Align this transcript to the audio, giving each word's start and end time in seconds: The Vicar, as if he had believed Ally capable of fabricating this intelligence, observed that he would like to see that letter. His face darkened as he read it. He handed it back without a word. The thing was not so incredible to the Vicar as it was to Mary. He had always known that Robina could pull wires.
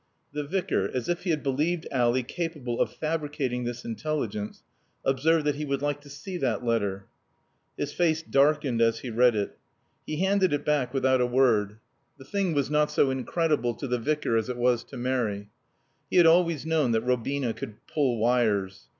The 0.33 0.43
Vicar, 0.43 0.89
as 0.91 1.07
if 1.09 1.25
he 1.25 1.29
had 1.29 1.43
believed 1.43 1.85
Ally 1.91 2.23
capable 2.23 2.81
of 2.81 2.91
fabricating 2.91 3.65
this 3.65 3.85
intelligence, 3.85 4.63
observed 5.05 5.45
that 5.45 5.57
he 5.57 5.63
would 5.63 5.83
like 5.83 6.01
to 6.01 6.09
see 6.09 6.37
that 6.37 6.65
letter. 6.65 7.05
His 7.77 7.93
face 7.93 8.23
darkened 8.23 8.81
as 8.81 9.01
he 9.01 9.11
read 9.11 9.35
it. 9.35 9.59
He 10.07 10.15
handed 10.21 10.53
it 10.53 10.65
back 10.65 10.91
without 10.91 11.21
a 11.21 11.27
word. 11.27 11.77
The 12.17 12.25
thing 12.25 12.55
was 12.55 12.71
not 12.71 12.89
so 12.89 13.11
incredible 13.11 13.75
to 13.75 13.87
the 13.87 13.99
Vicar 13.99 14.37
as 14.37 14.49
it 14.49 14.57
was 14.57 14.83
to 14.85 14.97
Mary. 14.97 15.51
He 16.09 16.17
had 16.17 16.25
always 16.25 16.65
known 16.65 16.93
that 16.93 17.01
Robina 17.05 17.53
could 17.53 17.75
pull 17.85 18.17
wires. 18.17 18.87